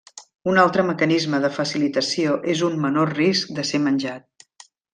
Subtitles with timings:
[0.51, 4.49] Un altre mecanisme de facilitació és un menor risc de ser menjat.